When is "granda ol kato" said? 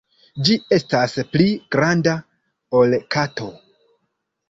1.77-3.55